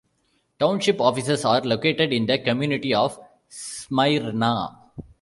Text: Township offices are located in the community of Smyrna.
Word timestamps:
Township 0.59 0.99
offices 0.99 1.45
are 1.45 1.61
located 1.61 2.11
in 2.11 2.25
the 2.25 2.39
community 2.39 2.91
of 2.91 3.19
Smyrna. 3.47 4.79